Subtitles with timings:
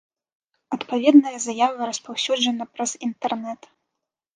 [0.77, 3.75] Адпаведная заява распаўсюджана праз інтэрнет.